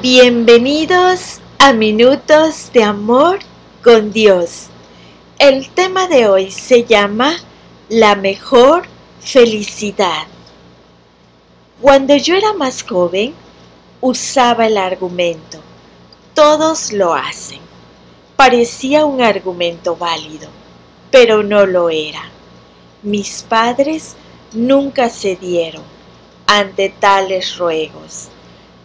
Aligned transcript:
Bienvenidos 0.00 1.40
a 1.58 1.74
Minutos 1.74 2.70
de 2.72 2.82
Amor 2.82 3.40
con 3.84 4.10
Dios. 4.10 4.68
El 5.38 5.68
tema 5.68 6.08
de 6.08 6.28
hoy 6.28 6.50
se 6.50 6.84
llama 6.84 7.36
La 7.90 8.14
mejor 8.14 8.84
felicidad. 9.20 10.26
Cuando 11.82 12.16
yo 12.16 12.34
era 12.34 12.54
más 12.54 12.82
joven, 12.82 13.34
usaba 14.00 14.66
el 14.66 14.78
argumento. 14.78 15.58
Todos 16.32 16.90
lo 16.94 17.12
hacen. 17.12 17.60
Parecía 18.34 19.04
un 19.04 19.20
argumento 19.20 19.94
válido, 19.94 20.48
pero 21.10 21.42
no 21.42 21.66
lo 21.66 21.90
era. 21.90 22.30
Mis 23.02 23.42
padres 23.42 24.16
nunca 24.54 25.10
cedieron 25.10 25.84
ante 26.46 26.88
tales 26.88 27.58
ruegos 27.58 28.30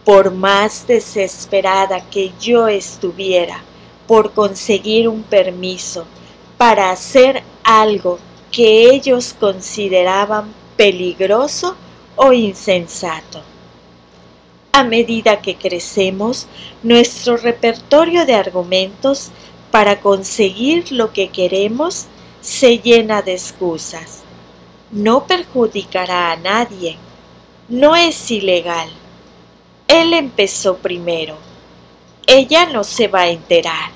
por 0.08 0.32
más 0.32 0.86
desesperada 0.86 2.00
que 2.00 2.32
yo 2.40 2.66
estuviera 2.66 3.62
por 4.06 4.32
conseguir 4.32 5.06
un 5.06 5.22
permiso 5.22 6.06
para 6.56 6.90
hacer 6.90 7.42
algo 7.62 8.18
que 8.50 8.88
ellos 8.88 9.36
consideraban 9.38 10.50
peligroso 10.78 11.76
o 12.16 12.32
insensato. 12.32 13.42
A 14.72 14.82
medida 14.82 15.42
que 15.42 15.56
crecemos, 15.56 16.46
nuestro 16.82 17.36
repertorio 17.36 18.24
de 18.24 18.32
argumentos 18.32 19.30
para 19.70 20.00
conseguir 20.00 20.90
lo 20.90 21.12
que 21.12 21.28
queremos 21.28 22.06
se 22.40 22.78
llena 22.78 23.20
de 23.20 23.34
excusas. 23.34 24.22
No 24.90 25.26
perjudicará 25.26 26.32
a 26.32 26.36
nadie. 26.36 26.96
No 27.68 27.94
es 27.94 28.30
ilegal 28.30 28.88
él 29.88 30.12
empezó 30.12 30.76
primero. 30.76 31.36
Ella 32.26 32.66
no 32.66 32.84
se 32.84 33.08
va 33.08 33.22
a 33.22 33.30
enterar. 33.30 33.90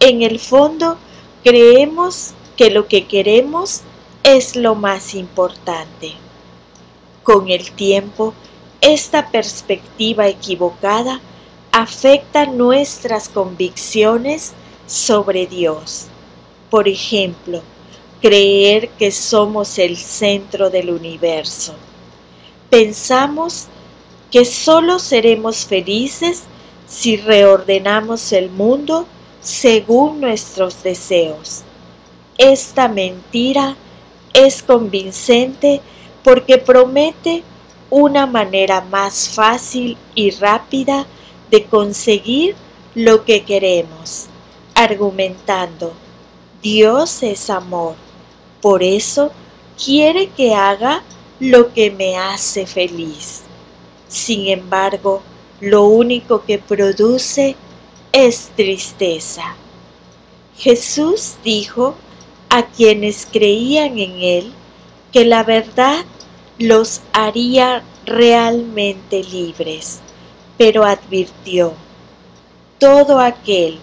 En 0.00 0.22
el 0.22 0.40
fondo, 0.40 0.96
creemos 1.44 2.32
que 2.56 2.70
lo 2.70 2.88
que 2.88 3.06
queremos 3.06 3.82
es 4.22 4.56
lo 4.56 4.74
más 4.74 5.14
importante. 5.14 6.14
Con 7.22 7.50
el 7.50 7.70
tiempo, 7.72 8.32
esta 8.80 9.30
perspectiva 9.30 10.26
equivocada 10.26 11.20
afecta 11.72 12.46
nuestras 12.46 13.28
convicciones 13.28 14.52
sobre 14.86 15.46
Dios. 15.46 16.06
Por 16.70 16.88
ejemplo, 16.88 17.62
creer 18.22 18.88
que 18.90 19.12
somos 19.12 19.78
el 19.78 19.98
centro 19.98 20.70
del 20.70 20.90
universo. 20.90 21.74
Pensamos 22.70 23.68
que 24.30 24.44
solo 24.44 24.98
seremos 24.98 25.66
felices 25.66 26.44
si 26.86 27.16
reordenamos 27.16 28.32
el 28.32 28.50
mundo 28.50 29.06
según 29.40 30.20
nuestros 30.20 30.82
deseos. 30.82 31.62
Esta 32.38 32.88
mentira 32.88 33.76
es 34.32 34.62
convincente 34.62 35.80
porque 36.22 36.58
promete 36.58 37.42
una 37.90 38.26
manera 38.26 38.80
más 38.82 39.28
fácil 39.28 39.96
y 40.14 40.30
rápida 40.30 41.06
de 41.50 41.64
conseguir 41.64 42.54
lo 42.94 43.24
que 43.24 43.44
queremos, 43.44 44.26
argumentando, 44.74 45.92
Dios 46.62 47.22
es 47.22 47.50
amor, 47.50 47.94
por 48.60 48.82
eso 48.82 49.32
quiere 49.82 50.28
que 50.28 50.54
haga 50.54 51.02
lo 51.40 51.72
que 51.72 51.90
me 51.90 52.16
hace 52.16 52.66
feliz. 52.66 53.42
Sin 54.10 54.48
embargo, 54.48 55.22
lo 55.60 55.84
único 55.84 56.44
que 56.44 56.58
produce 56.58 57.54
es 58.12 58.50
tristeza. 58.56 59.54
Jesús 60.56 61.36
dijo 61.44 61.94
a 62.48 62.66
quienes 62.66 63.26
creían 63.30 63.98
en 63.98 64.20
Él 64.20 64.52
que 65.12 65.24
la 65.24 65.44
verdad 65.44 66.04
los 66.58 67.02
haría 67.12 67.84
realmente 68.04 69.22
libres, 69.22 70.00
pero 70.58 70.84
advirtió, 70.84 71.72
todo 72.78 73.20
aquel 73.20 73.78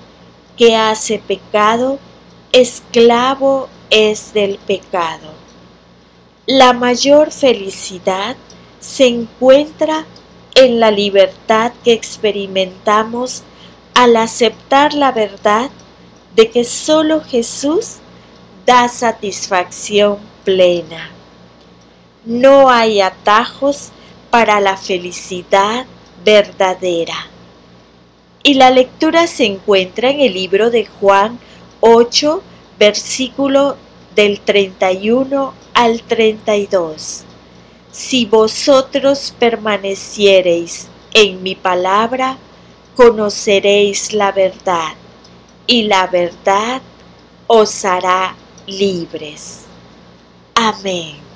que 0.57 0.75
hace 0.75 1.19
pecado, 1.19 1.99
esclavo 2.51 3.69
es 3.89 4.33
del 4.33 4.57
pecado. 4.57 5.31
La 6.45 6.73
mayor 6.73 7.31
felicidad 7.31 8.35
se 8.79 9.07
encuentra 9.07 10.05
en 10.57 10.79
la 10.79 10.89
libertad 10.89 11.71
que 11.83 11.93
experimentamos 11.93 13.43
al 13.93 14.15
aceptar 14.15 14.95
la 14.95 15.11
verdad 15.11 15.69
de 16.35 16.49
que 16.49 16.63
solo 16.63 17.21
Jesús 17.21 17.97
da 18.65 18.87
satisfacción 18.87 20.17
plena. 20.43 21.11
No 22.25 22.71
hay 22.71 23.01
atajos 23.01 23.89
para 24.31 24.59
la 24.59 24.77
felicidad 24.77 25.85
verdadera. 26.25 27.27
Y 28.41 28.55
la 28.55 28.71
lectura 28.71 29.27
se 29.27 29.45
encuentra 29.45 30.09
en 30.09 30.21
el 30.21 30.33
libro 30.33 30.71
de 30.71 30.87
Juan 30.87 31.37
8, 31.81 32.41
versículo 32.79 33.77
del 34.15 34.39
31 34.39 35.53
al 35.75 36.01
32 36.01 37.26
si 37.91 38.25
vosotros 38.25 39.33
permaneciereis 39.39 40.87
en 41.13 41.41
mi 41.43 41.55
palabra, 41.55 42.37
conoceréis 42.95 44.13
la 44.13 44.31
verdad, 44.31 44.93
y 45.65 45.83
la 45.83 46.07
verdad 46.07 46.81
os 47.47 47.85
hará 47.85 48.35
libres. 48.65 49.65
Amén. 50.55 51.26